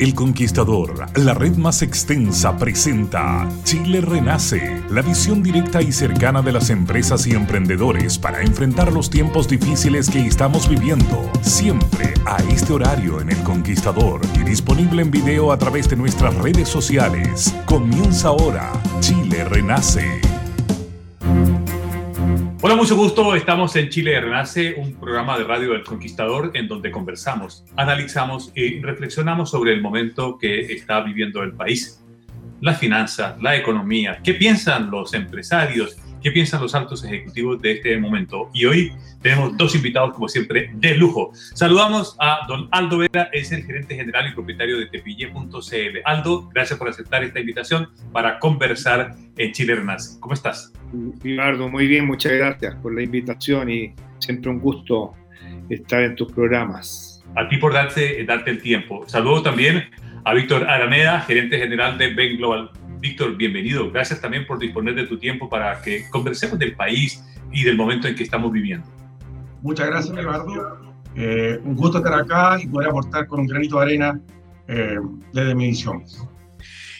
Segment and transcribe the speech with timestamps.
[0.00, 6.52] El Conquistador, la red más extensa, presenta Chile Renace, la visión directa y cercana de
[6.52, 11.30] las empresas y emprendedores para enfrentar los tiempos difíciles que estamos viviendo.
[11.42, 16.34] Siempre a este horario en El Conquistador y disponible en video a través de nuestras
[16.36, 17.54] redes sociales.
[17.66, 20.22] Comienza ahora, Chile Renace.
[22.62, 23.34] Hola, mucho gusto.
[23.34, 28.82] Estamos en Chile Renace, un programa de radio del Conquistador en donde conversamos, analizamos y
[28.82, 32.04] reflexionamos sobre el momento que está viviendo el país,
[32.60, 37.98] las finanzas, la economía, qué piensan los empresarios, qué piensan los altos ejecutivos de este
[37.98, 38.50] momento.
[38.52, 41.32] Y hoy tenemos dos invitados, como siempre, de lujo.
[41.54, 45.98] Saludamos a don Aldo Vera, es el gerente general y propietario de tepille.cl.
[46.04, 50.18] Aldo, gracias por aceptar esta invitación para conversar en Chile Renace.
[50.20, 50.72] ¿Cómo estás?
[51.22, 55.14] Ricardo, muy bien, muchas gracias por la invitación y siempre un gusto
[55.68, 57.22] estar en tus programas.
[57.36, 59.04] A ti por darte, darte el tiempo.
[59.06, 59.84] Saludo también
[60.24, 62.70] a Víctor Araneda, gerente general de Ben Global.
[63.00, 63.90] Víctor, bienvenido.
[63.90, 68.06] Gracias también por disponer de tu tiempo para que conversemos del país y del momento
[68.06, 68.86] en que estamos viviendo.
[69.62, 70.94] Muchas gracias, Eduardo.
[71.16, 74.20] Eh, un gusto estar acá y poder aportar con un granito de arena
[74.68, 74.98] eh,
[75.32, 76.04] desde mi visión.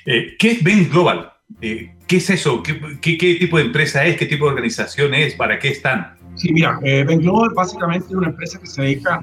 [0.06, 1.32] Eh, ¿Qué es Ben Global?
[1.60, 2.62] ¿Qué es eso?
[2.62, 4.16] ¿Qué, ¿Qué, tipo de empresa es?
[4.16, 5.34] ¿Qué tipo de organización es?
[5.34, 6.16] ¿Para qué están?
[6.40, 9.22] Sí, mira, Ben Global básicamente es una empresa que se dedica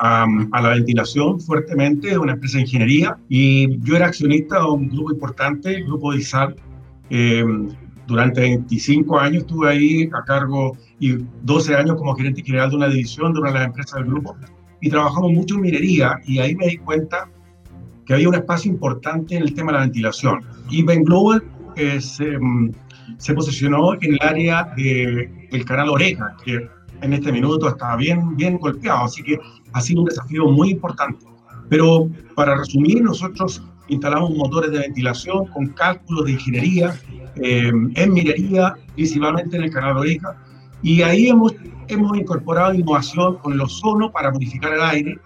[0.00, 4.64] a, a, la ventilación fuertemente, es una empresa de ingeniería y yo era accionista de
[4.64, 6.56] un grupo importante, el grupo de ISAL.
[8.08, 12.88] durante 25 años estuve ahí a cargo y 12 años como gerente general de una
[12.88, 14.36] división de una de las empresas del grupo
[14.80, 17.28] y trabajamos mucho en minería y ahí me di cuenta
[18.06, 20.44] que había un espacio importante en el tema de la ventilación.
[20.68, 21.44] Y Ben Global
[21.76, 22.00] eh,
[23.18, 26.68] se, posicionó en el área de, del canal Oreja, que
[27.02, 29.38] en este minuto está bien, bien golpeado, así que
[29.72, 31.24] ha sido un desafío muy importante.
[31.68, 36.94] Pero para resumir, nosotros instalamos motores de ventilación con cálculos de ingeniería
[37.36, 40.36] eh, en minería, principalmente en el canal Oreja,
[40.82, 41.54] y ahí hemos,
[41.88, 45.18] hemos incorporado innovación con el ozono para modificar el aire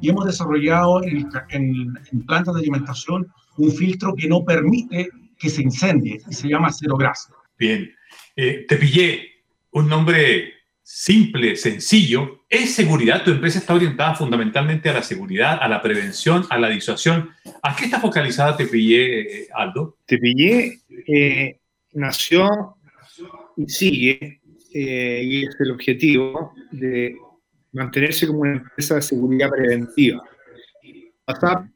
[0.00, 5.62] y hemos desarrollado en, en, plantas de alimentación un filtro que no permite que se
[5.62, 7.32] incendie y se llama cero grasa.
[7.58, 7.94] Bien,
[8.36, 9.30] eh, te pillé
[9.72, 12.44] un nombre simple, sencillo.
[12.48, 13.22] ¿Es seguridad?
[13.22, 17.30] Tu empresa está orientada fundamentalmente a la seguridad, a la prevención, a la disuasión.
[17.62, 19.98] ¿A qué está focalizada Te pillé, eh, Aldo?
[20.06, 21.60] Te pillé eh,
[21.92, 22.76] nació
[23.56, 24.40] y sigue
[24.72, 27.16] eh, y es el objetivo de
[27.72, 30.22] mantenerse como una empresa de seguridad preventiva.
[31.26, 31.70] Basada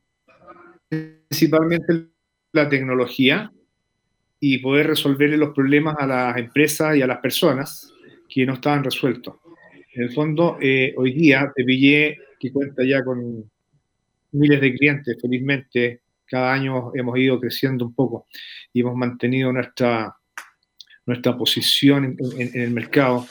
[0.89, 2.12] principalmente en
[2.53, 3.53] la tecnología
[4.41, 7.93] y poder resolver los problemas a las empresas y a las personas
[8.29, 9.37] que no estaban resueltos.
[9.95, 13.51] En el fondo, eh, hoy día te pillé que cuenta ya con
[14.33, 18.27] miles de clientes, felizmente cada año hemos ido creciendo un poco
[18.73, 20.17] y hemos mantenido nuestra
[21.07, 23.27] nuestra posición en, el mercado,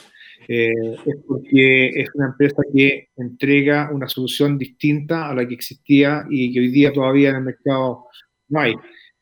[0.48, 0.72] eh,
[1.06, 6.52] es porque es una empresa que entrega una solución distinta a la que existía y
[6.52, 8.06] que hoy día todavía en el mercado
[8.48, 8.74] no hay.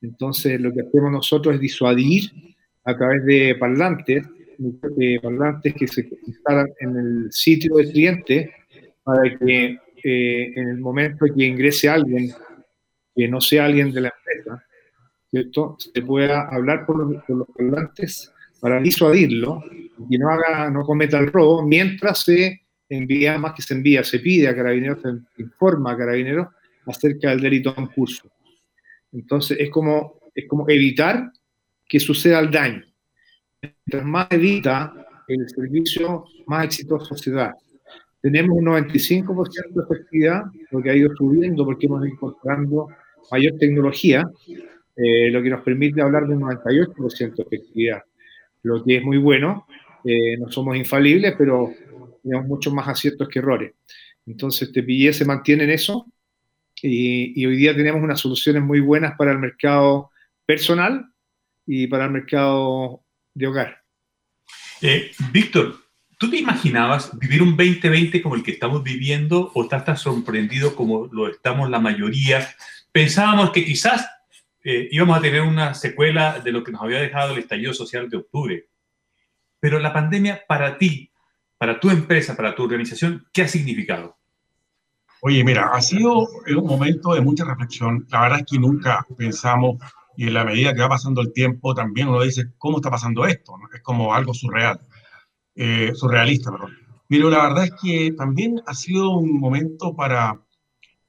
[0.03, 2.31] Entonces, lo que hacemos nosotros es disuadir
[2.85, 4.27] a través de parlantes,
[5.23, 8.53] parlantes que se instalan en el sitio del cliente
[9.03, 12.31] para que eh, en el momento que ingrese alguien
[13.15, 14.65] que no sea alguien de la empresa,
[15.79, 19.63] se pueda hablar por los parlantes para disuadirlo
[20.09, 24.19] y no, haga, no cometa el robo, mientras se envía, más que se envía, se
[24.21, 26.49] pide a carabineros, se informa a carabineros
[26.87, 28.31] acerca del delito en curso.
[29.13, 31.31] Entonces es como, es como evitar
[31.89, 32.85] que suceda el daño.
[33.61, 34.95] Mientras más evita
[35.29, 37.55] el servicio, más exitoso se da.
[38.21, 42.89] Tenemos un 95% de efectividad, lo que ha ido subiendo porque hemos ido incorporando
[43.31, 44.25] mayor tecnología,
[44.97, 48.03] eh, lo que nos permite hablar de un 98% de efectividad
[48.63, 49.67] lo que es muy bueno.
[50.05, 51.73] Eh, no somos infalibles, pero
[52.23, 53.73] tenemos muchos más aciertos que errores.
[54.27, 56.07] Entonces, TPIE se mantiene en eso
[56.83, 60.11] y, hoy día tenemos unas soluciones muy buenas para el mercado
[60.47, 61.07] personal
[61.67, 63.05] y para el mercado
[63.35, 63.83] de hogar.
[64.83, 65.81] Eh, Víctor,
[66.21, 70.77] ¿Tú te imaginabas vivir un 2020 como el que estamos viviendo o estás tan sorprendido
[70.77, 72.47] como lo estamos la mayoría?
[72.93, 74.07] Pensábamos que quizás
[74.63, 78.11] eh, íbamos a tener una secuela de lo que nos había dejado el estallido social
[78.11, 78.69] de octubre.
[79.61, 81.11] Pero la pandemia para ti,
[81.57, 84.20] para tu empresa, para tu organización, ¿qué ha significado?
[85.23, 88.07] Oye, mira, ha sido un momento de mucha reflexión.
[88.11, 89.77] La verdad es que nunca pensamos,
[90.17, 93.27] y en la medida que va pasando el tiempo, también uno dice, ¿cómo está pasando
[93.27, 93.55] esto?
[93.75, 94.81] Es como algo surreal,
[95.55, 96.75] eh, surrealista, perdón.
[97.07, 100.41] Pero la verdad es que también ha sido un momento para,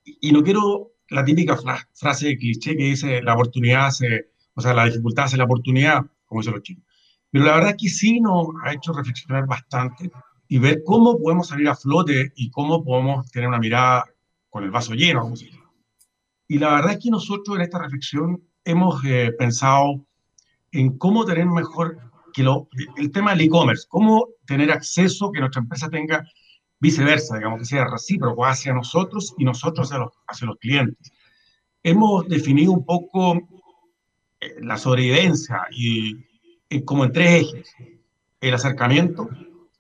[0.04, 1.58] y no quiero la típica
[1.94, 6.02] frase de cliché que dice, la oportunidad hace, o sea, la dificultad hace la oportunidad,
[6.26, 6.84] como dicen los chicos.
[7.32, 10.12] Pero la verdad es que sí nos ha hecho reflexionar bastante
[10.52, 14.04] y ver cómo podemos salir a flote y cómo podemos tener una mirada
[14.50, 15.32] con el vaso lleno.
[16.46, 20.06] Y la verdad es que nosotros en esta reflexión hemos eh, pensado
[20.74, 22.00] en cómo tener mejor
[22.34, 22.68] que lo,
[22.98, 26.28] el tema del e-commerce, cómo tener acceso, que nuestra empresa tenga
[26.82, 31.14] viceversa, digamos, que sea recíproco hacia nosotros y nosotros hacia los, hacia los clientes.
[31.82, 33.38] Hemos definido un poco
[34.42, 36.14] eh, la sobrevivencia y,
[36.68, 37.74] y como en tres ejes.
[38.42, 39.30] El acercamiento,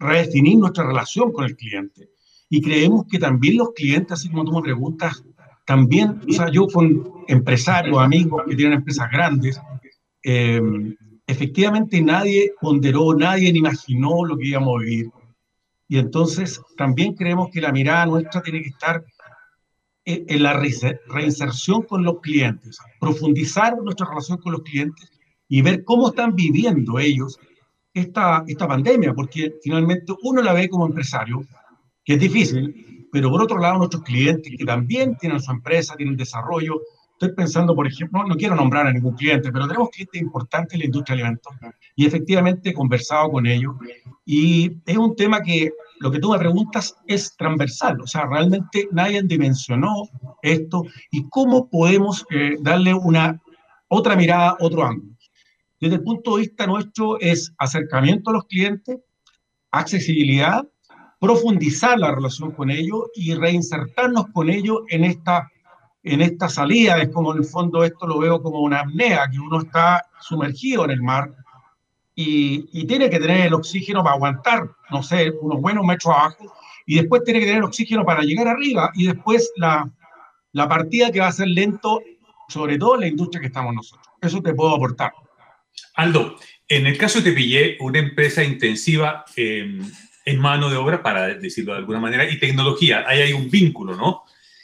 [0.02, 2.10] redefinir nuestra relación con el cliente.
[2.50, 5.24] Y creemos que también los clientes, así como tú me preguntas,
[5.66, 9.62] también, o sea, yo con empresarios, amigos que tienen empresas grandes,
[10.24, 10.60] eh,
[11.28, 15.10] efectivamente nadie ponderó, nadie imaginó lo que íbamos a vivir.
[15.88, 19.04] Y entonces también creemos que la mirada nuestra tiene que estar
[20.04, 20.60] en la
[21.08, 25.12] reinserción con los clientes, profundizar nuestra relación con los clientes
[25.48, 27.40] y ver cómo están viviendo ellos
[27.94, 31.44] esta, esta pandemia, porque finalmente uno la ve como empresario,
[32.04, 36.16] que es difícil, pero por otro lado nuestros clientes que también tienen su empresa, tienen
[36.16, 36.82] desarrollo.
[37.14, 40.80] Estoy pensando, por ejemplo, no quiero nombrar a ningún cliente, pero tenemos clientes importantes en
[40.80, 41.54] la industria alimentos
[41.96, 43.76] y efectivamente he conversado con ellos
[44.26, 48.88] y es un tema que lo que tú me preguntas es transversal, o sea, realmente
[48.92, 50.10] nadie dimensionó
[50.42, 53.40] esto y cómo podemos eh, darle una
[53.88, 55.11] otra mirada, otro ángulo
[55.82, 59.00] desde el punto de vista nuestro es acercamiento a los clientes,
[59.72, 60.64] accesibilidad,
[61.20, 65.50] profundizar la relación con ellos y reinsertarnos con ellos en esta,
[66.04, 67.02] en esta salida.
[67.02, 70.86] Es como en el fondo esto lo veo como una apnea, que uno está sumergido
[70.86, 71.34] en el mar
[72.14, 76.54] y, y tiene que tener el oxígeno para aguantar, no sé, unos buenos metros abajo
[76.86, 79.90] y después tiene que tener oxígeno para llegar arriba y después la,
[80.52, 82.02] la partida que va a ser lento,
[82.50, 84.06] sobre todo en la industria que estamos nosotros.
[84.22, 85.12] Eso te puedo aportar.
[86.02, 86.38] Aldo,
[86.68, 89.80] en el caso de Tepillé, una empresa intensiva eh,
[90.26, 93.96] en mano de obra, para decirlo de alguna manera, y tecnología, ahí hay un vínculo,
[93.96, 94.24] ¿no?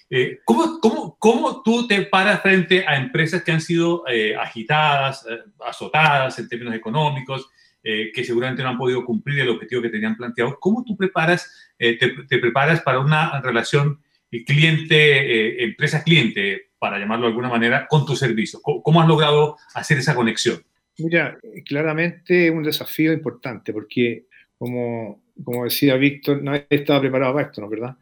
[0.10, 5.26] Eh, ¿cómo, cómo, cómo, tú te paras frente a empresas que han sido eh, agitadas,
[5.64, 7.50] azotadas en términos económicos,
[7.84, 10.58] que seguramente no han podido cumplir el objetivo que tenían planteado?
[10.60, 14.02] ¿Cómo tú preparas, te, te, preparas para una relación
[14.46, 18.60] cliente, empresa-cliente, para llamarlo de alguna manera, con tu servicio?
[18.62, 20.62] ¿Cómo, ¿Cómo has logrado hacer esa conexión?
[21.00, 24.26] Mira, claramente es un desafío importante porque,
[24.58, 25.22] como,
[25.64, 27.96] decía Víctor, nadie estaba preparado para esto, ¿no verdad?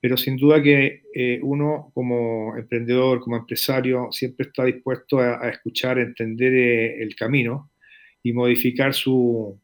[0.00, 5.98] Pero sin duda que eh, uno como emprendedor, como empresario, siempre está dispuesto a, escuchar,
[5.98, 7.70] a entender eh, el camino
[8.22, 9.60] y modificar su,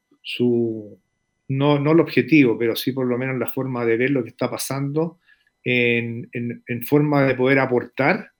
[1.49, 4.31] no, no, el objetivo, pero sí por lo menos la forma de ver lo que
[4.31, 5.21] está pasando
[5.65, 6.29] en,
[6.87, 8.33] forma de poder aportar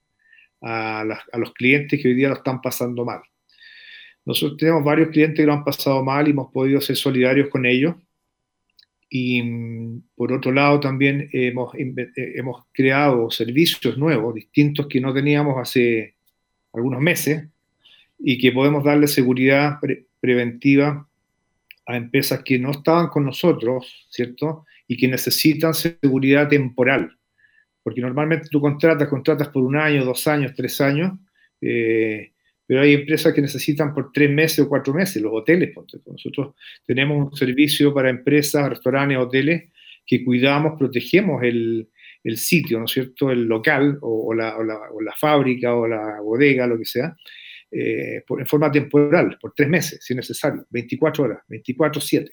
[0.61, 3.21] a, a los clientes que hoy día lo están pasando mal.
[4.27, 7.65] Nosotros tenemos varios clientes que lo han pasado mal y hemos podido ser solidarios con
[7.65, 7.95] ellos.
[9.09, 9.41] Y
[10.15, 16.15] por otro lado, también hemos, hemos creado servicios nuevos, distintos que no teníamos hace
[16.73, 17.47] algunos meses
[18.19, 21.07] y que podemos darle seguridad pre preventiva
[21.85, 24.65] a empresas que no estaban con nosotros, ¿cierto?
[24.89, 27.17] Y que necesitan seguridad temporal.
[27.81, 31.13] Porque normalmente tú contratas, contratas por un año, dos años, tres años,
[31.61, 32.33] eh,
[32.67, 35.73] pero hay empresas que necesitan por tres meses o cuatro meses, los hoteles.
[36.05, 36.53] Nosotros
[36.85, 39.71] tenemos un servicio para empresas, restaurantes, hoteles,
[40.05, 41.87] que cuidamos, protegemos el,
[42.23, 45.87] el sitio, ¿no es cierto?, el local o, la, o, la, o, la, fábrica o
[45.87, 47.15] la bodega, lo que sea,
[47.71, 52.29] eh, por, en forma temporal, por tres meses, si es necesario, 24 horas, 24-7.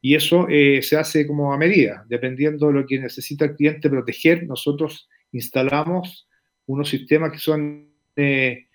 [0.00, 3.90] Y eso eh, se hace como a medida, dependiendo de lo que necesita el cliente
[3.90, 4.46] proteger.
[4.46, 6.28] Nosotros instalamos
[6.66, 8.65] unos sistemas que son eh,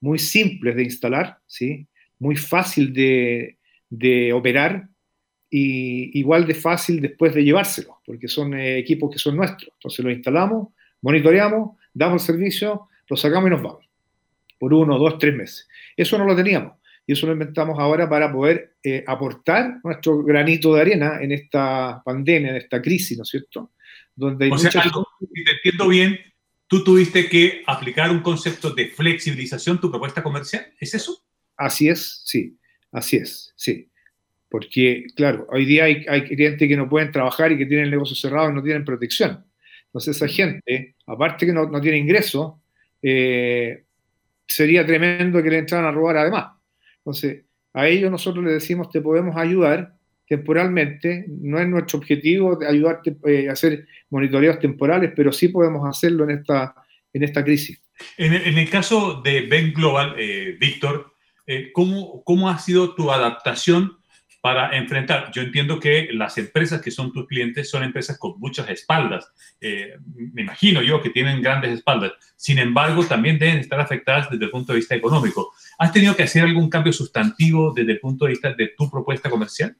[0.00, 1.86] muy simples de instalar, ¿sí?
[2.18, 4.88] muy fácil de, de operar
[5.50, 9.72] y igual de fácil después de llevárselo, porque son eh, equipos que son nuestros.
[9.74, 10.68] Entonces los instalamos,
[11.02, 13.84] monitoreamos, damos el servicio, lo sacamos y nos vamos,
[14.58, 15.68] por uno, dos, tres meses.
[15.96, 16.74] Eso no lo teníamos.
[17.06, 22.00] y eso lo inventamos ahora para poder eh, aportar nuestro granito de arena en esta
[22.04, 23.72] pandemia, en esta crisis, ¿no es cierto?
[24.14, 26.18] Donde o sea, algo, si te entiendo bien,
[26.70, 31.20] tú tuviste que aplicar un concepto de flexibilización tu propuesta comercial, ¿es eso?
[31.56, 32.56] Así es, sí,
[32.92, 33.90] así es, sí.
[34.48, 37.90] Porque, claro, hoy día hay, hay clientes que no pueden trabajar y que tienen el
[37.90, 39.44] negocio cerrado y no tienen protección.
[39.86, 42.62] Entonces esa gente, aparte que no, no tiene ingreso,
[43.02, 43.82] eh,
[44.46, 46.52] sería tremendo que le entraran a robar además.
[46.98, 49.96] Entonces, a ellos nosotros les decimos, te podemos ayudar
[50.30, 56.22] temporalmente, no es nuestro objetivo ayudarte eh, a hacer monitoreos temporales, pero sí podemos hacerlo
[56.22, 56.72] en esta,
[57.12, 57.82] en esta crisis.
[58.16, 61.14] En el, caso de Ben Global, eh, Víctor,
[61.48, 63.98] eh, ¿cómo, ¿cómo ha sido tu adaptación
[64.40, 65.30] para enfrentar.
[65.32, 69.30] Yo entiendo que las empresas que son tus clientes son empresas con muchas espaldas.
[69.60, 69.96] Eh,
[70.32, 72.12] me imagino yo que tienen grandes espaldas.
[72.36, 75.52] Sin embargo, también deben estar afectadas desde el punto de vista económico.
[75.78, 79.28] ¿Has tenido que hacer algún cambio sustantivo desde el punto de vista de tu propuesta
[79.28, 79.76] comercial?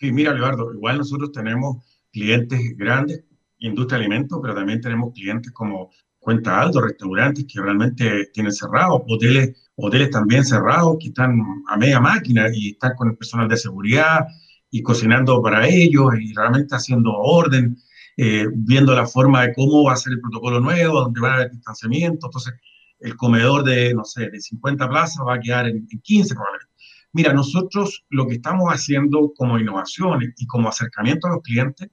[0.00, 3.24] Sí, mira, Eduardo, igual nosotros tenemos clientes grandes,
[3.58, 9.02] industria de alimentos, pero también tenemos clientes como Cuenta Alto, restaurantes que realmente tienen cerrados,
[9.06, 11.38] hoteles hoteles también cerrados que están
[11.68, 14.26] a media máquina y están con el personal de seguridad
[14.70, 17.76] y cocinando para ellos y realmente haciendo orden,
[18.16, 21.34] eh, viendo la forma de cómo va a ser el protocolo nuevo, dónde va a
[21.34, 22.26] haber distanciamiento.
[22.26, 22.54] Entonces,
[22.98, 26.75] el comedor de, no sé, de 50 plazas va a quedar en, en 15 probablemente.
[27.16, 31.88] Mira, nosotros lo que estamos haciendo como innovaciones y como acercamiento a los clientes,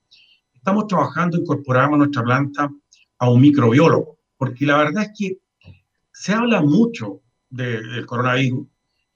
[0.53, 2.69] estamos trabajando, incorporamos nuestra planta
[3.19, 5.37] a un microbiólogo, porque la verdad es que
[6.11, 8.67] se habla mucho del coronavirus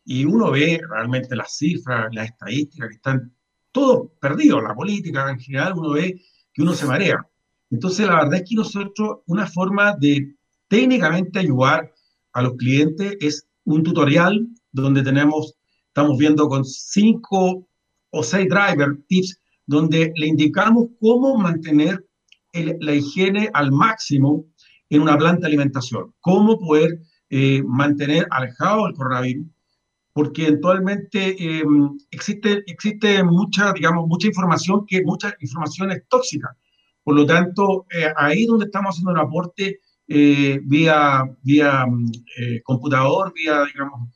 [0.05, 3.33] y uno ve realmente las cifras, las estadísticas que están
[3.73, 6.21] todo perdido, la política en general, uno ve
[6.53, 7.27] que uno se marea.
[7.69, 10.37] Entonces, la verdad es que nosotros, una forma de
[10.69, 11.93] técnicamente ayudar
[12.31, 15.56] a los clientes es un tutorial donde tenemos,
[15.97, 17.67] estamos viendo con cinco
[18.11, 22.05] o seis driver tips, donde le indicamos cómo mantener
[22.53, 24.45] la higiene al máximo
[24.91, 26.99] en una planta de alimentación, cómo poder
[27.31, 29.47] eh, mantener alejado el coronavirus,
[30.13, 31.63] porque eventualmente eh,
[32.11, 36.55] existe, existe mucha, digamos, mucha información que mucha información es tóxica.
[37.03, 41.85] Por lo tanto, eh, ahí donde estamos haciendo un aporte vía, vía
[42.63, 44.09] computador, vía, digamos,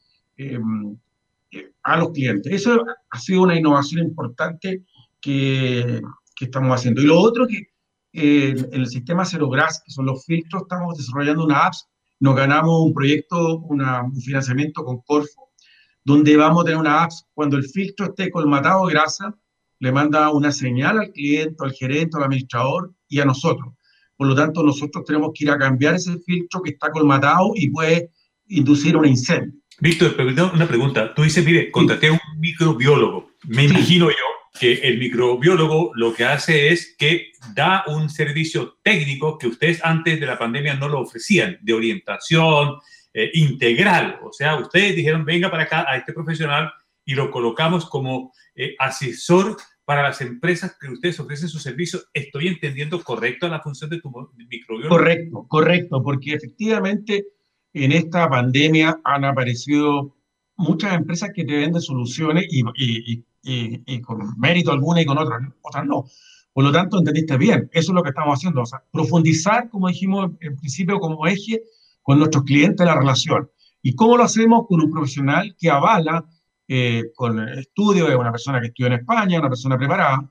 [1.84, 2.51] a los clientes.
[2.51, 4.84] Eso ha sido una innovación importante
[5.20, 6.01] que,
[6.36, 7.01] que estamos haciendo.
[7.01, 7.67] Y lo otro que
[8.13, 11.74] en el sistema Zero Grass, que son los filtros, estamos desarrollando una app
[12.22, 15.50] nos ganamos un proyecto, un financiamiento con Corfo,
[16.03, 19.36] donde vamos a tener una app, cuando el filtro esté colmatado de grasa,
[19.79, 23.74] le manda una señal al cliente, al gerente, al administrador y a nosotros.
[24.15, 27.72] Por lo tanto, nosotros tenemos que ir a cambiar ese filtro que está colmatado y
[27.72, 28.12] puede
[28.50, 29.60] inducir un incendio.
[29.81, 30.15] Víctor,
[30.53, 31.11] una pregunta.
[31.15, 33.31] Tú dices, mire, contraté a un microbiólogo.
[33.47, 34.15] Me imagino yo
[34.59, 40.19] que el microbiólogo lo que hace es que da un servicio técnico que ustedes antes
[40.19, 42.75] de la pandemia no lo ofrecían, de orientación
[43.11, 44.19] eh, integral.
[44.23, 46.71] O sea, ustedes dijeron, venga para acá a este profesional
[47.03, 52.01] y lo colocamos como eh, asesor para las empresas que ustedes ofrecen su servicio.
[52.13, 54.11] ¿Estoy entendiendo correcto la función de tu
[54.47, 54.95] microbiólogo?
[54.95, 57.25] Correcto, correcto, porque efectivamente
[57.74, 60.16] en esta pandemia han aparecido
[60.58, 65.42] muchas empresas que te venden soluciones y, y, y, con mérito alguna y con otras,
[65.62, 66.06] otras no.
[66.54, 69.88] Por lo tanto, entendiste bien, eso es lo que estamos haciendo, o sea, profundizar, como
[69.88, 71.63] dijimos en principio, como eje
[72.01, 73.50] con nuestros clientes la relación.
[73.82, 74.68] ¿Y cómo lo hacemos?
[74.68, 76.25] Con un profesional que avala,
[76.68, 80.30] eh, con estudio, de una persona que estudió en España, una persona preparada,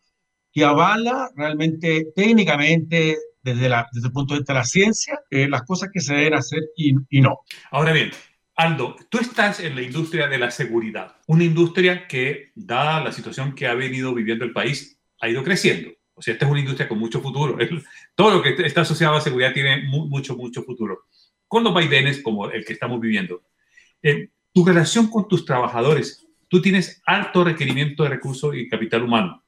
[0.52, 5.90] que avala realmente técnicamente, desde, el punto de vista de la ciencia, eh, las cosas
[5.92, 7.40] que se deben hacer y, y no.
[7.70, 8.10] Ahora bien,
[8.54, 13.54] Aldo, tú estás en la industria de la seguridad, una industria que, dada la situación
[13.54, 15.90] que ha venido viviendo el país, ha ido creciendo.
[16.12, 17.56] O sea, esta es una industria con mucho futuro.
[18.14, 21.04] todo lo que está asociado a seguridad tiene mucho, mucho futuro.
[21.48, 23.42] Con los vaivenes como el que estamos viviendo,
[24.02, 29.42] eh, tu relación con tus trabajadores, tú tienes alto requerimiento de recursos y capital humano.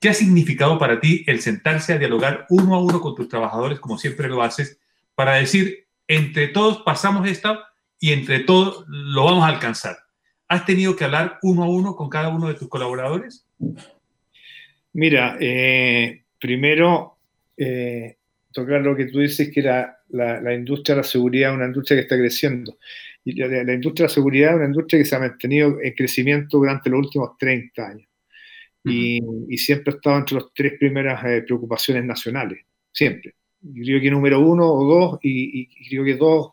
[0.00, 3.78] ¿Qué ha significado para ti el sentarse a dialogar uno a uno con tus trabajadores,
[3.78, 4.80] como siempre lo haces,
[5.14, 9.98] para decir, entre todos pasamos esta y entre todos lo vamos a alcanzar.
[10.48, 13.46] ¿Has tenido que hablar uno a uno con cada uno de tus colaboradores?
[14.94, 17.18] Mira, eh, primero,
[17.58, 18.16] eh,
[18.52, 22.02] tocar lo que tú dices, que la, industria de la seguridad es una industria que
[22.02, 22.78] está creciendo.
[23.22, 25.92] Y la, la, industria de la seguridad es una industria que se ha mantenido en
[25.92, 28.09] crecimiento durante los últimos 30 años.
[28.84, 29.20] Y,
[29.58, 33.34] siempre ha estado entre las tres primeras eh, preocupaciones nacionales, siempre.
[33.60, 36.52] Yo creo que número uno o dos, y, y creo que dos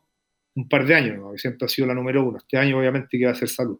[0.58, 2.40] un par de años, siempre ha sido la número uno.
[2.40, 3.80] Este año obviamente que va a ser salud.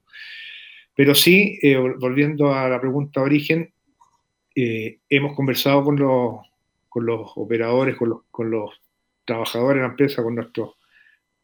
[0.96, 3.74] Pero sí, eh, volviendo a la pregunta de origen,
[4.56, 6.36] eh, hemos conversado con los,
[6.88, 8.80] con los operadores, con los, con los
[9.26, 10.76] trabajadores de la empresa, con nuestros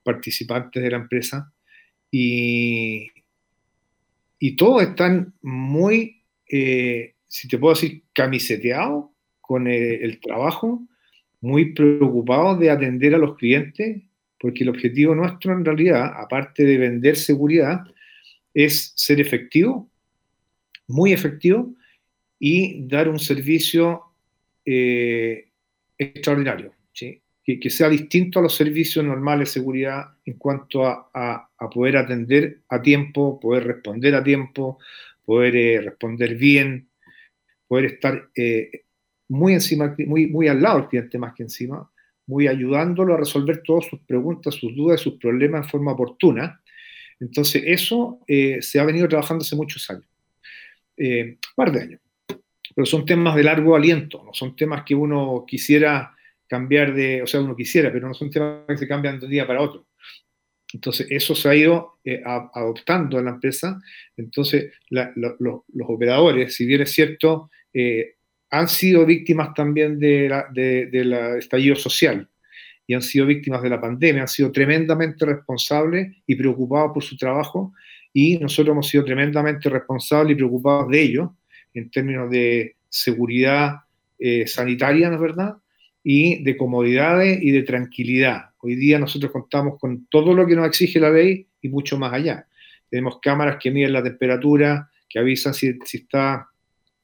[0.04, 1.52] participantes de la empresa,
[2.12, 3.08] y,
[4.38, 6.23] y todos están muy,
[6.56, 9.06] eh, si te puedo decir, camiseteados
[9.42, 10.86] con el, trabajo,
[11.42, 14.04] muy preocupados de atender a los clientes,
[14.40, 17.82] porque el objetivo nuestro en realidad, aparte de vender seguridad,
[18.54, 19.90] es ser efectivo,
[20.88, 21.74] muy efectivo,
[22.38, 24.04] y dar un servicio
[24.64, 25.48] eh,
[25.98, 27.20] extraordinario, ¿sí?
[27.44, 32.82] que, sea distinto a los servicios normales de seguridad en cuanto a, poder atender a
[32.82, 34.78] tiempo, poder responder a tiempo,
[35.26, 36.90] poder eh, responder bien,
[37.68, 38.84] poder estar eh,
[39.30, 41.90] muy encima, muy, muy al lado del cliente más que encima,
[42.28, 46.62] muy ayudándolo a resolver todas sus preguntas, sus dudas, sus problemas en forma oportuna.
[47.20, 50.06] Entonces, eso eh, se ha venido trabajando hace muchos años,
[50.98, 52.02] un par de años.
[52.76, 56.16] Pero son temas de largo aliento, no son temas que uno quisiera
[56.48, 59.32] cambiar de, o sea, uno quisiera, pero no son temas que se cambian de un
[59.32, 59.86] día para otro.
[60.74, 63.80] Entonces, eso se ha ido eh, adoptando en la empresa.
[64.18, 68.16] Entonces, los operadores, si bien es cierto, eh,
[68.50, 72.28] han sido víctimas también del de estallido social
[72.86, 77.18] y han sido víctimas de la pandemia, han sido tremendamente responsables y preocupados por su
[77.18, 77.74] trabajo
[78.12, 81.36] y nosotros hemos sido tremendamente responsables y preocupados de ello
[81.74, 83.78] en términos de seguridad
[84.20, 85.56] eh, sanitaria, ¿no es verdad?
[86.04, 88.50] Y de comodidades y de tranquilidad.
[88.60, 92.14] Hoy día nosotros contamos con todo lo que nos exige la ley y mucho más
[92.14, 92.48] allá.
[92.90, 96.50] Tenemos cámaras que miden la temperatura, que avisan si, está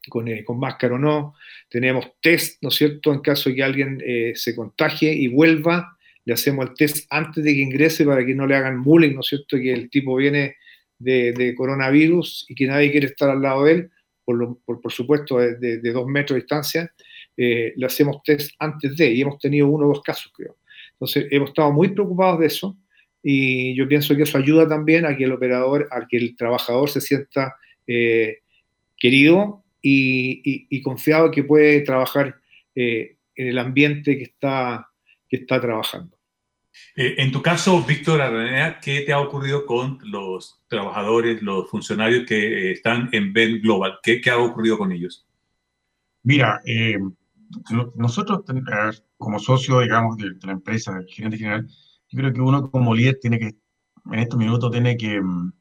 [0.09, 1.33] con, eh, con, máscara o no.
[1.69, 5.97] Tenemos test, ¿no es cierto?, en caso de que alguien eh, se contagie y vuelva,
[6.25, 9.21] le hacemos el test antes de que ingrese para que no le hagan bullying, ¿no
[9.21, 10.57] es cierto?, que el tipo viene
[10.97, 13.91] de, coronavirus y que nadie quiere estar al lado de él,
[14.25, 16.93] por, por, supuesto, de, de, dos metros de distancia
[17.41, 20.57] eh, le hacemos test antes de, y hemos tenido uno o dos casos, creo.
[20.91, 22.77] Entonces, hemos estado muy preocupados de eso,
[23.23, 26.89] y yo pienso que eso ayuda también a que el operador, a que el trabajador
[26.89, 27.55] se sienta
[27.87, 28.39] eh,
[28.97, 32.35] querido y, confiado que puede trabajar
[32.75, 34.89] eh, en el ambiente que está,
[35.29, 36.17] que está trabajando.
[36.97, 42.71] en tu caso, Víctor Aranea, ¿qué te ha ocurrido con los trabajadores, los funcionarios que
[42.71, 43.99] están en Ben Global?
[44.03, 45.25] ¿Qué, qué ha ocurrido con ellos?
[46.23, 46.61] Mira,
[47.95, 48.41] nosotros
[49.17, 51.67] como socio, digamos, de, la empresa, del gerente general,
[52.09, 53.55] yo creo que uno como líder tiene que,
[54.11, 55.51] en estos minutos, tiene que mm,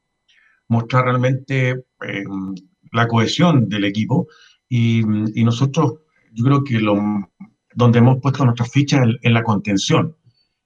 [0.67, 2.23] mostrar realmente eh,
[2.91, 4.27] la cohesión del equipo
[4.67, 4.99] y,
[5.39, 5.99] y, nosotros,
[6.31, 6.79] yo creo que
[7.75, 10.15] donde hemos puesto nuestras fichas en, en la contención,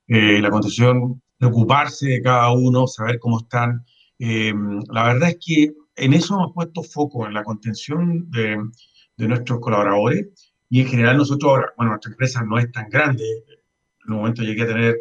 [0.07, 3.85] eh, la contención, preocuparse de cada uno, saber cómo están.
[4.19, 4.53] Eh,
[4.91, 8.57] la verdad es que en eso hemos puesto foco, en la contención de,
[9.17, 13.23] de nuestros colaboradores y en general nosotros ahora, bueno, nuestra empresa no es tan grande,
[13.23, 14.97] en un momento llegué a tener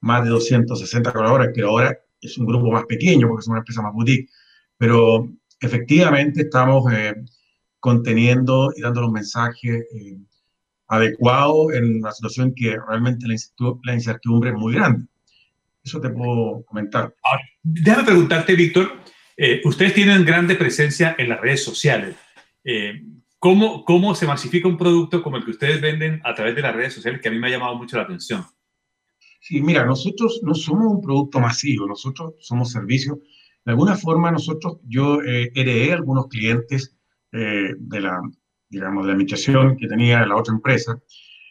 [0.00, 3.82] más de 260 colaboradores, pero ahora es un grupo más pequeño porque es una empresa
[3.82, 4.30] más boutique,
[4.78, 7.16] pero efectivamente estamos eh,
[7.80, 10.18] conteniendo y dando los mensajes eh,
[10.86, 15.08] adecuados en una situación que realmente la, incertidumbre es muy grande.
[15.82, 17.12] Eso te puedo comentar.
[17.60, 18.92] déjame preguntarte, Víctor,
[19.36, 22.14] eh, ustedes tienen grande presencia en las redes sociales.
[23.42, 26.76] ¿Cómo, ¿Cómo se masifica un producto como el que ustedes venden a través de las
[26.76, 28.44] redes sociales que a mí me ha llamado mucho la atención?
[29.40, 33.18] Sí, mira, nosotros no somos un producto masivo, nosotros somos servicios.
[33.64, 36.96] De alguna forma, nosotros, yo eh, heredé algunos clientes
[37.32, 38.20] eh, de la,
[38.68, 40.96] digamos, de la administración que tenía la otra empresa,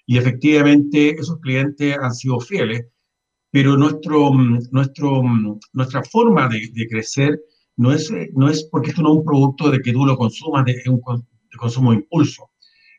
[0.05, 2.85] y efectivamente esos clientes han sido fieles,
[3.51, 4.31] pero nuestro,
[4.71, 5.23] nuestro,
[5.73, 7.37] nuestra forma de, de crecer
[7.75, 10.63] no es, no es porque esto no es un producto de que tú lo consumas,
[10.63, 11.01] de, es un,
[11.51, 12.51] de consumo de impulso.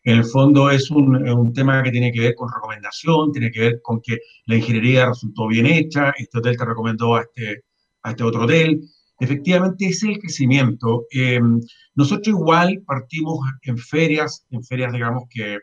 [0.05, 3.61] En el fondo es un, un, tema que tiene que ver con recomendación, tiene que
[3.61, 7.63] ver con que la ingeniería resultó bien hecha, este hotel te recomendó a este,
[8.03, 8.81] a este otro hotel.
[9.21, 11.07] Efectivamente, ese es el crecimiento.
[11.11, 11.61] Em,
[11.95, 15.59] nosotros igual partimos en ferias, en ferias, digamos, que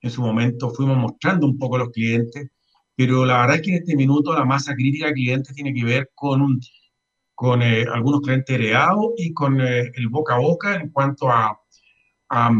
[0.00, 2.48] en su momento fuimos mostrando un poco a los clientes,
[2.96, 5.84] pero la verdad es que en este minuto la masa crítica de clientes tiene que
[5.84, 6.60] ver con,
[7.34, 11.58] con eh, algunos clientes heredados y con eh, el boca a boca en cuanto a
[12.28, 12.50] a,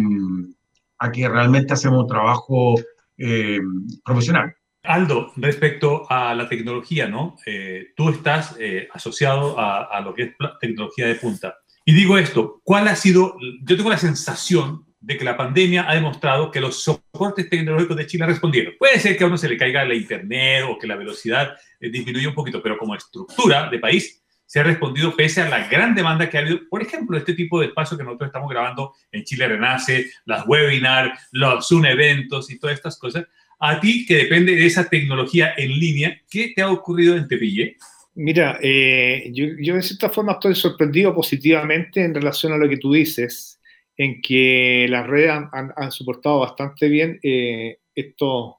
[1.13, 2.75] que realmente hacemos trabajo
[3.19, 3.61] eh,
[4.05, 4.55] profesional.
[4.83, 7.37] Aldo, respecto a la tecnología, ¿no?
[7.47, 11.57] Eh, tú estás eh, asociado a, lo que es tecnología de punta.
[11.87, 13.37] Y digo esto, ¿cuál ha sido?
[13.63, 18.07] Yo tengo la sensación de que la pandemia ha demostrado que los soportes tecnológicos de
[18.07, 18.75] Chile respondieron.
[18.79, 22.29] Puede ser que a uno se le caiga la internet o que la velocidad disminuya
[22.29, 26.29] un poquito, pero como estructura de país se ha respondido pese a la gran demanda
[26.29, 26.61] que ha habido.
[26.69, 31.19] Por ejemplo, este tipo de espacio que nosotros estamos grabando en Chile Renace, las webinars,
[31.33, 33.25] los Zoom eventos y todas estas cosas.
[33.59, 37.77] A ti, que depende de esa tecnología en línea, ¿qué te ha ocurrido en Tepille?
[38.17, 42.77] Mira, eh, yo, yo, de cierta forma estoy sorprendido positivamente en relación a lo que
[42.77, 43.61] tú dices,
[43.97, 48.59] en que las redes han, soportado bastante bien eh, esto,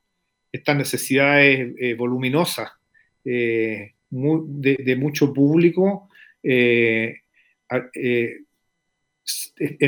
[0.52, 2.70] estas necesidades eh, voluminosas
[4.48, 6.10] de, mucho público
[6.44, 7.14] en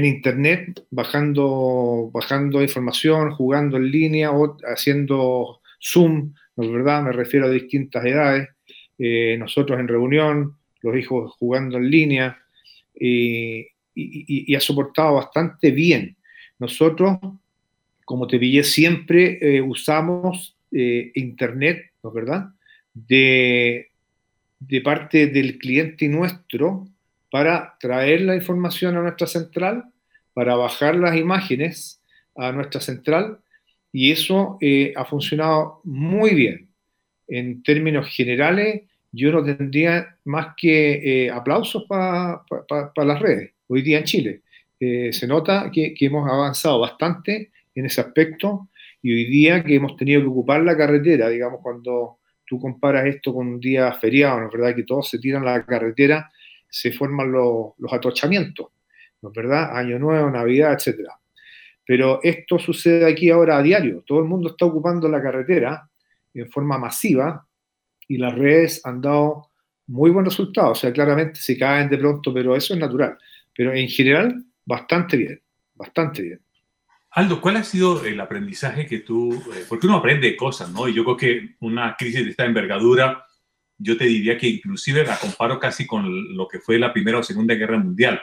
[0.06, 7.04] Internet, bajando, bajando información, jugando en línea o haciendo Zoom, ¿no es verdad?
[7.04, 8.50] Me refiero a distintas edades.
[8.98, 12.38] Eh, nosotros en reunión, los hijos jugando en línea,
[13.00, 16.18] y, ha soportado bastante bien.
[16.60, 17.18] Nosotros,
[18.06, 22.50] como te pillé, siempre eh, usamos eh, Internet, ¿no es verdad?
[22.94, 23.92] De,
[24.60, 26.88] de parte del cliente nuestro
[27.32, 29.86] para traer la información a nuestra central,
[30.34, 32.02] para bajar las imágenes
[32.36, 33.40] a nuestra central,
[33.92, 34.60] y eso
[34.96, 36.68] ha funcionado muy bien
[37.28, 42.44] en términos generales, yo no tendría más que eh, aplausos para
[42.96, 44.42] las redes hoy día en Chile.
[44.80, 48.70] Eh, se nota que, hemos avanzado bastante en ese aspecto
[49.02, 52.17] y hoy día que hemos tenido que ocupar la carretera, digamos, cuando
[52.48, 54.76] tú comparas esto con un día feriado, ¿no es verdad?
[54.76, 56.32] Que todos se tiran la carretera,
[56.70, 58.68] se forman los, los atochamientos,
[59.22, 59.78] ¿no es verdad?
[59.78, 61.14] Año Nuevo, Navidad, etcétera.
[61.86, 64.04] Pero esto sucede aquí ahora a diario.
[64.06, 65.90] Todo el mundo está ocupando la carretera
[66.34, 67.46] en forma masiva
[68.08, 69.50] y las redes han dado
[69.88, 70.78] muy buenos resultados.
[70.78, 73.18] O sea, claramente se caen de pronto, pero eso es natural.
[73.56, 75.42] Pero en general, bastante bien,
[75.76, 76.42] bastante bien.
[77.18, 80.88] Aldo, ¿cuál ha sido el aprendizaje que tú, eh, porque uno aprende cosas, ¿no?
[80.88, 83.26] Y yo creo que una crisis de esta envergadura,
[83.78, 87.24] yo te diría que inclusive la comparo casi con lo que fue la Primera o
[87.24, 88.22] Segunda Guerra Mundial,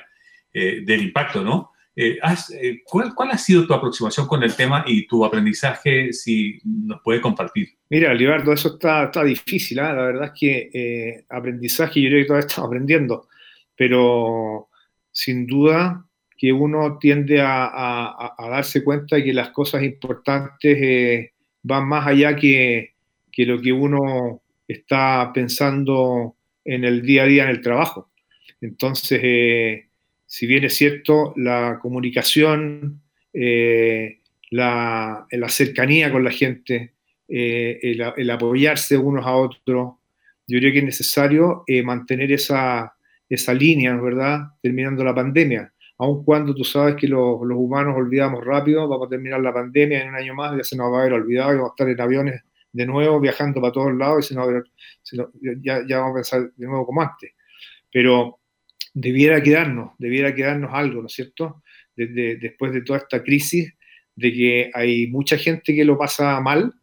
[0.52, 1.72] eh, del impacto, ¿no?
[1.96, 2.18] Eh,
[2.60, 7.20] eh, ¿cuál, ha sido tu aproximación con el tema y tu aprendizaje, si nos puede
[7.20, 7.68] compartir?
[7.88, 9.78] Mira, Libardo, eso está, está difícil.
[9.78, 9.92] ¿ah?
[9.92, 13.28] La verdad es que eh, aprendizaje, yo creo que todavía estamos aprendiendo,
[13.76, 14.68] pero
[15.12, 16.04] sin duda
[16.36, 21.30] que uno tiende a, darse cuenta de que las cosas importantes
[21.62, 22.94] van más allá que,
[23.38, 28.10] lo que uno está pensando en el día a día en el trabajo.
[28.60, 29.84] Entonces,
[30.26, 34.20] si bien es cierto, la comunicación, eh,
[34.50, 36.94] la, cercanía con la gente,
[37.28, 37.78] eh,
[38.16, 39.94] el, apoyarse unos a otros,
[40.46, 42.94] yo creo que es necesario eh, mantener esa,
[43.28, 44.48] esa línea, ¿verdad?
[44.62, 45.72] Terminando la pandemia.
[45.98, 50.08] Aun cuando tú sabes que los, humanos olvidamos rápido, vamos a terminar la pandemia en
[50.08, 52.42] un año más, ya se nos va a haber olvidado vamos a estar en aviones
[52.72, 54.34] de nuevo, viajando para todos lados y
[55.62, 57.32] ya, ya vamos a pensar de nuevo como antes.
[57.92, 58.40] Pero
[58.92, 61.62] debiera quedarnos, debiera quedarnos algo, ¿no es cierto?
[61.94, 63.72] Desde, después de toda esta crisis,
[64.16, 66.74] de que hay mucha gente que lo pasa mal,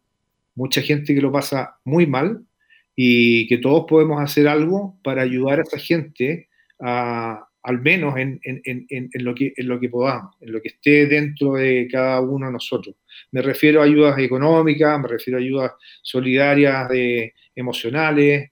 [0.54, 2.46] mucha gente que lo pasa muy mal,
[2.94, 6.48] y que todos podemos hacer algo para ayudar a esa gente
[6.78, 10.60] a, al menos en, en, en, en, lo que, en lo que podamos, en lo
[10.60, 12.96] que esté dentro de cada uno de nosotros.
[13.30, 15.72] Me refiero a ayudas económicas, me refiero a ayudas
[16.02, 18.50] solidarias, de, emocionales.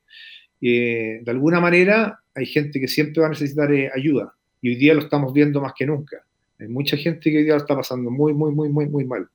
[0.61, 4.77] Eh, de alguna manera, hay gente que siempre va a necesitar eh, ayuda y hoy
[4.77, 6.25] día lo estamos viendo más que nunca.
[6.59, 9.27] Hay mucha gente que hoy día lo está pasando muy, muy, muy, muy, muy mal.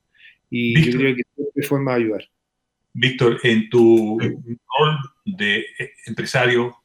[0.48, 1.22] Y yo creo que
[1.56, 2.24] es forma de ayudar.
[2.92, 5.66] Víctor, en tu rol de
[6.06, 6.76] empresario,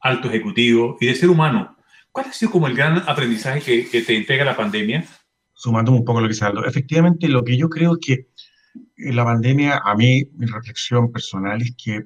[0.00, 1.76] alto ejecutivo y de ser humano,
[2.12, 5.06] ¿cuál ha sido como el gran aprendizaje que, te entrega la pandemia?
[5.54, 6.64] Sumando un poco lo que se habló.
[6.64, 8.26] Efectivamente, lo que yo creo es que
[8.96, 12.04] la pandemia, a mí, mi reflexión personal es que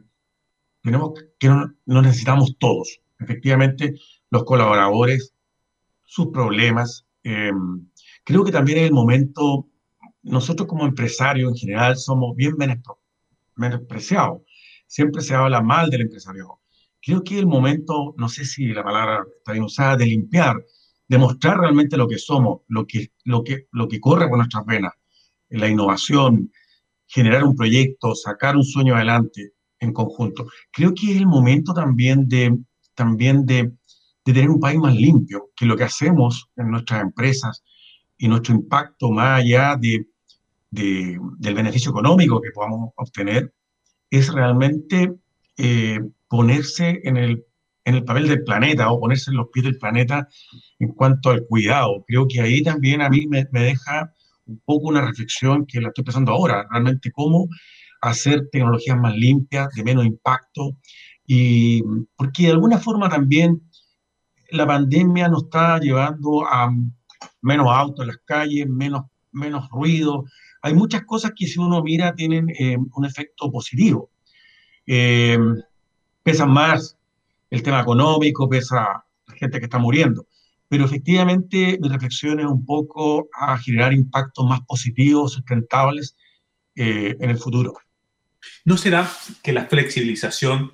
[0.82, 3.94] tenemos que no necesitamos todos efectivamente
[4.30, 5.34] los colaboradores,
[6.04, 7.06] sus problemas.
[7.22, 7.86] Em,
[8.24, 9.68] creo que también es el momento,
[10.22, 12.54] nosotros como empresarios en general somos bien
[13.56, 14.42] menospreciados.
[14.86, 16.60] Siempre se habla mal del empresario.
[17.04, 20.56] Creo que el momento, no sé si la palabra está bien usada, de limpiar,
[21.06, 24.64] de mostrar realmente lo que somos, lo que, lo que, lo que corre por nuestras
[24.64, 24.92] venas,
[25.50, 26.50] la innovación,
[27.06, 30.46] generar un proyecto, sacar un sueño adelante en conjunto.
[30.72, 32.58] Creo que es el momento también de
[32.94, 33.72] también de,
[34.24, 37.62] de tener un país más limpio, que lo que hacemos en nuestras empresas
[38.16, 40.06] y nuestro impacto más allá de,
[40.70, 43.52] de, del beneficio económico que podamos obtener,
[44.10, 45.12] es realmente
[45.56, 47.44] eh, ponerse en el,
[47.84, 50.28] en el papel del planeta o ponerse en los pies del planeta
[50.78, 52.04] en cuanto al cuidado.
[52.06, 54.12] Creo que ahí también a mí me, deja
[54.46, 57.48] un poco una reflexión que la estoy pensando ahora, realmente cómo
[58.00, 60.76] hacer tecnologías más limpias, de menos impacto,
[61.26, 61.82] y
[62.16, 63.62] porque de alguna forma también
[64.50, 66.70] la pandemia nos está llevando a
[67.40, 70.24] menos autos en las calles, menos, menos ruido.
[70.62, 74.10] Hay muchas cosas que si uno mira tienen eh, un efecto positivo.
[74.86, 75.38] Eh,
[76.22, 76.96] pesan más
[77.50, 80.26] el tema económico, pesa la gente que está muriendo.
[80.68, 86.16] Pero efectivamente mi reflexión es un poco a generar impactos más positivos, sustentables
[86.74, 87.74] eh, en el futuro.
[88.64, 89.10] ¿No será
[89.42, 90.72] que la flexibilización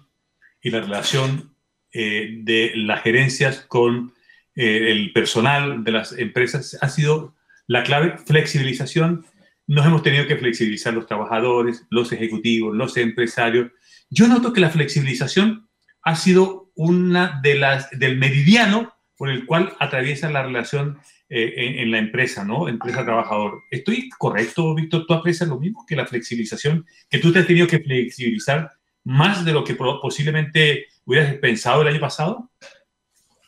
[0.63, 1.55] y la relación
[1.93, 4.15] eh, de las gerencias con
[4.55, 7.35] eh, el personal de las empresas ha sido
[7.67, 8.17] la clave?
[8.19, 9.27] Flexibilización.
[9.67, 13.71] Nos hemos tenido que flexibilizar los trabajadores, los ejecutivos, los empresarios.
[14.11, 15.69] Yo noto que la flexibilización
[16.03, 21.91] ha sido una de las del meridiano por el cual atraviesa la relación eh, en,
[21.93, 22.69] la empresa, ¿no?
[22.69, 23.63] Empresa-trabajador.
[23.71, 25.05] ¿Estoy correcto, Víctor?
[25.07, 26.85] ¿Tú aprecias lo mismo que la flexibilización?
[27.09, 28.73] ¿Que tú te has tenido que flexibilizar
[29.05, 32.51] más de lo que posiblemente hubieras pensado el año pasado?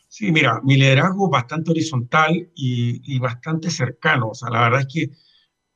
[0.08, 4.28] Sí, mira, mi liderazgo es bastante horizontal y, bastante cercano.
[4.28, 5.10] O sea, la verdad es que,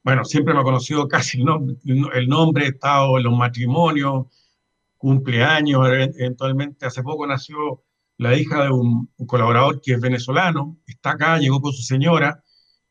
[0.04, 4.26] bueno, siempre me ha conocido casi el nombre, el nombre he estado en los matrimonios,
[4.96, 7.84] cumpleaños, eventualmente hace poco nació
[8.18, 12.42] la hija de un, colaborador que es venezolano, está acá, llegó con su señora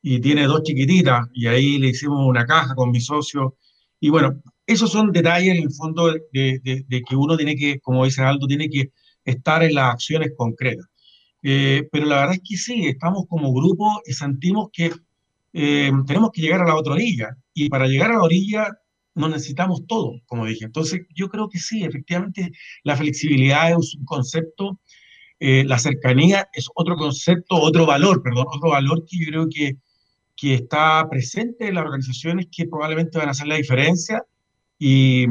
[0.02, 3.58] y tiene dos chiquititas y ahí le hicimos una caja con mi socio.
[4.00, 8.22] Y bueno, esos son detalles en el fondo de, que uno tiene que, como dice
[8.22, 8.92] Aldo, tiene que
[9.24, 10.86] estar en las acciones concretas.
[11.42, 14.92] Eh, pero la verdad es que sí, estamos como grupo y sentimos que
[15.54, 17.36] eh, tenemos que llegar a la otra orilla.
[17.54, 18.68] Y para llegar a la orilla
[19.16, 20.66] no necesitamos todo, como dije.
[20.66, 22.52] Entonces, yo creo que sí, efectivamente,
[22.84, 24.80] la flexibilidad es un concepto
[25.40, 29.76] eh, la cercanía es otro concepto, otro valor, perdón, otro valor que yo creo que,
[30.36, 34.24] que está presente en las organizaciones que probablemente van a hacer la diferencia
[34.80, 35.26] y,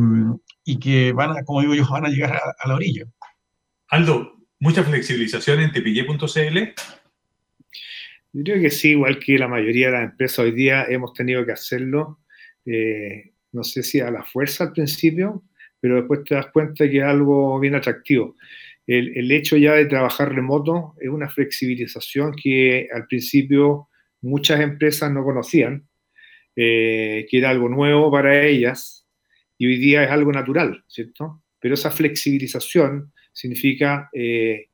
[0.64, 3.04] y que van a, como digo yo, van a llegar a, la orilla.
[3.88, 6.58] Aldo, ¿mucha flexibilización en tepille.cl?
[8.32, 11.46] Yo creo que sí, igual que la mayoría de las empresas hoy día hemos tenido
[11.46, 12.18] que hacerlo,
[12.66, 15.42] eh, no sé si a la fuerza al principio,
[15.80, 18.36] pero después te das cuenta que es algo bien atractivo
[18.86, 23.88] el, hecho ya de trabajar remoto es una flexibilización que al principio
[24.20, 25.86] muchas empresas no conocían,
[26.56, 29.06] eh, que era algo nuevo para ellas
[29.56, 31.42] y hoy día es algo natural, ¿cierto?
[31.60, 34.68] Pero esa flexibilización significa eh,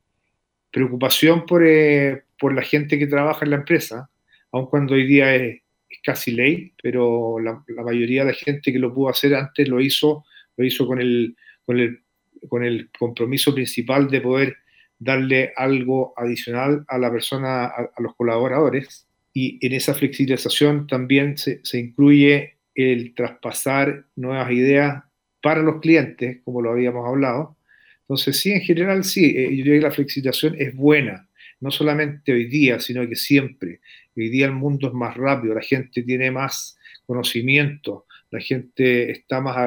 [0.71, 4.09] preocupación eh, por, la gente que trabaja en la empresa,
[4.51, 5.61] aun cuando hoy día es,
[6.03, 9.79] casi ley, pero la, la, mayoría de la gente que lo pudo hacer antes lo
[9.81, 10.25] hizo,
[10.57, 12.01] lo hizo con el, con el
[12.47, 14.57] con el compromiso principal de poder
[14.99, 19.07] darle algo adicional a la persona, a, los colaboradores.
[19.33, 25.03] Y en esa flexibilización también se, incluye el traspasar nuevas ideas
[25.41, 27.57] para los clientes, como lo habíamos hablado.
[28.01, 32.33] Entonces, sí, en general, sí, eh, yo diría que la flexibilización es buena, no solamente
[32.33, 33.79] hoy día, sino que siempre.
[34.15, 39.41] Hoy día el mundo es más rápido, la gente tiene más conocimiento, la gente está
[39.41, 39.57] más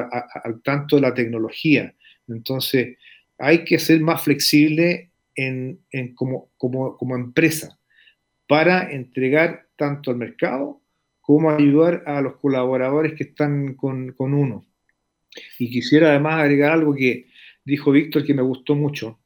[0.43, 1.93] al tanto de la tecnología.
[2.27, 2.97] Entonces,
[3.37, 5.79] hay que ser más flexible en,
[6.15, 7.77] como, como, empresa
[8.47, 10.81] para entregar tanto al mercado
[11.21, 14.65] como ayudar a los colaboradores que están con, uno.
[15.59, 17.27] Y quisiera además agregar algo que
[17.63, 19.19] dijo Víctor que me gustó mucho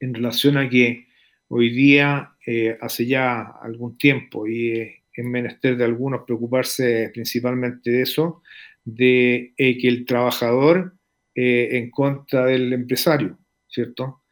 [0.00, 1.05] en relación a que
[1.48, 4.72] hoy día, eh, hace ya algún tiempo, y
[5.12, 8.42] es menester de algunos preocuparse principalmente de eso,
[8.84, 10.94] de eh, que el trabajador
[11.34, 14.22] eh, en contra del empresario, ¿cierto?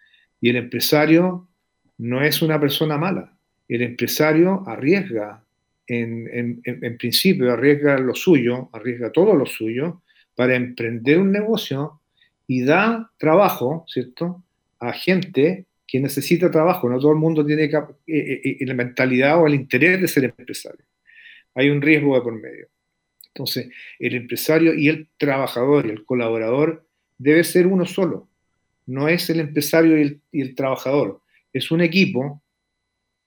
[0.41, 1.49] Y el empresario
[1.99, 3.37] no es una persona mala.
[3.69, 5.43] El empresario arriesga,
[5.87, 10.03] en, principio, arriesga lo suyo, arriesga todo lo suyo
[10.35, 12.01] para emprender un negocio
[12.47, 14.43] y da trabajo, ¿cierto?
[14.81, 16.89] A gente que necesita trabajo.
[16.89, 17.79] No todo el mundo tiene eh,
[18.09, 20.85] eh, la mentalidad o el interés de ser empresario.
[21.55, 22.67] Hay un riesgo de por medio.
[23.29, 23.69] Entonces,
[24.01, 26.85] el empresario y el trabajador y el colaborador
[27.17, 28.29] debe ser uno solo.
[28.87, 29.97] No es el empresario
[30.33, 31.21] y el, trabajador.
[31.53, 32.43] Es un equipo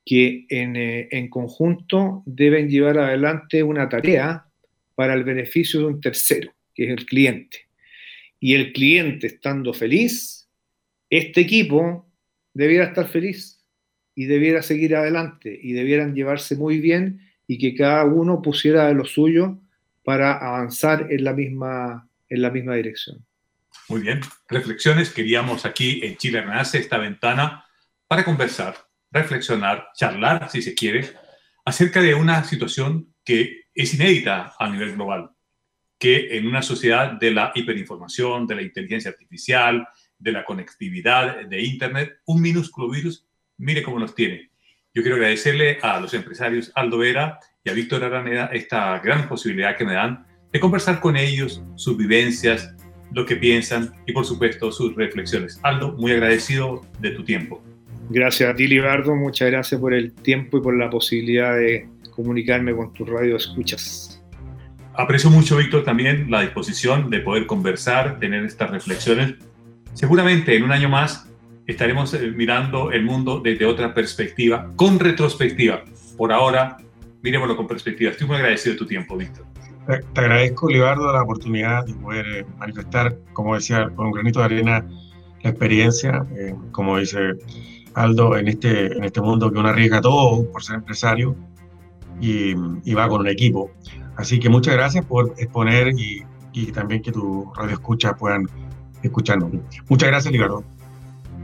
[0.06, 4.46] que eh, en, conjunto deben llevar adelante una tarea
[4.94, 7.60] para el beneficio de un tercero, que es el cliente.
[8.42, 10.50] Y el cliente estando feliz,
[11.10, 12.07] este equipo
[12.58, 13.64] debiera estar feliz
[14.16, 18.96] y debiera seguir adelante y debieran llevarse muy bien y que cada uno pusiera de
[18.96, 19.60] lo suyo
[20.04, 23.24] para avanzar en la misma, en la misma dirección.
[23.90, 25.12] Muy bien, reflexiones.
[25.12, 27.64] Queríamos aquí en Chile Renace esta ventana
[28.08, 28.76] para conversar,
[29.12, 31.08] reflexionar, charlar, si se quiere,
[31.64, 35.30] acerca de una situación que es inédita a nivel global,
[36.00, 39.88] que en una sociedad de la hiperinformación, de la inteligencia artificial,
[40.20, 43.28] de la conectividad, de Internet, un minúsculo virus,
[43.58, 44.50] mire cómo nos tiene.
[44.94, 49.78] Yo quiero agradecerle a los empresarios Aldo Vera y a Víctor Araneda esta gran posibilidad
[49.78, 52.76] que me dan de conversar con ellos, sus vivencias,
[53.12, 55.60] lo que piensan y por supuesto sus reflexiones.
[55.64, 57.64] Aldo, muy agradecido de tu tiempo.
[58.10, 59.16] Gracias a ti, Libardo.
[59.16, 64.24] Muchas gracias por el tiempo y por la posibilidad de comunicarme con tu radio escuchas.
[64.94, 69.36] Aprecio mucho, Víctor, también la disposición de poder conversar, tener estas reflexiones.
[69.98, 71.28] Seguramente en un año más
[71.66, 75.84] estaremos eh, mirando el mundo desde otra perspectiva, con retrospectiva.
[76.16, 76.78] Por ahora,
[77.24, 78.12] miremoslo con perspectiva.
[78.12, 79.48] Estoy muy agradecido de tu tiempo, Víctor.
[80.14, 84.46] Te agradezco, Libardo, la oportunidad de poder eh, manifestar, como decía, con un granito de
[84.46, 84.86] arena,
[85.42, 87.34] la experiencia, eh, como dice
[87.96, 91.36] Aldo, en este, en este mundo que uno arriesga todo por ser empresario
[92.22, 92.54] y,
[92.94, 93.72] va con un equipo.
[94.16, 98.46] Así que muchas gracias por exponer y, y también que tu radio escucha puedan
[99.02, 99.52] escucharnos.
[99.88, 100.64] Muchas gracias, Libardo.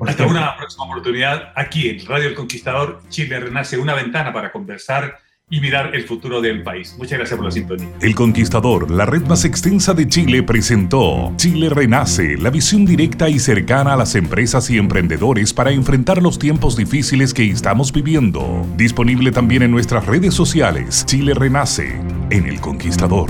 [0.06, 5.20] Hasta una próxima oportunidad aquí en Radio El Conquistador, Chile Renace, una ventana para conversar
[5.50, 6.96] y mirar el futuro del país.
[6.98, 7.88] Muchas gracias por la sintonía.
[8.02, 13.40] El Conquistador, la red más extensa de Chile, presentó Chile Renace, la visión directa y
[13.40, 18.66] cercana a las empresas y emprendedores para enfrentar los tiempos difíciles que estamos viviendo.
[18.78, 23.30] Disponible también en nuestras redes sociales, Chile Renace, en El Conquistador.